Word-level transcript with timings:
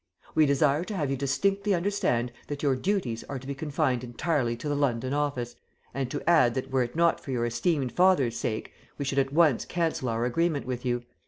We 0.33 0.47
desire 0.47 0.83
to 0.85 0.95
have 0.95 1.11
you 1.11 1.15
distinctly 1.15 1.75
understand 1.75 2.31
that 2.47 2.63
your 2.63 2.75
duties 2.75 3.23
are 3.25 3.37
to 3.37 3.45
be 3.45 3.53
confined 3.53 4.03
entirely 4.03 4.57
to 4.57 4.67
the 4.67 4.73
London 4.75 5.13
office, 5.13 5.55
and 5.93 6.09
to 6.09 6.27
add 6.27 6.55
that 6.55 6.71
were 6.71 6.81
it 6.81 6.95
not 6.95 7.19
for 7.19 7.29
your 7.29 7.45
esteemed 7.45 7.91
father's 7.91 8.35
sake 8.35 8.73
we 8.97 9.05
should 9.05 9.19
at 9.19 9.31
once 9.31 9.63
cancel 9.63 10.09
our 10.09 10.25
agreement 10.25 10.65
with 10.65 10.85
you. 10.85 11.03